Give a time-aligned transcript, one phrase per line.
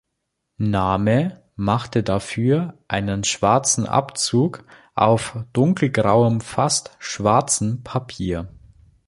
[0.57, 8.49] Name machte dafür einen schwarzen Abzug auf dunkelgrauem, fast schwarzen, Papier.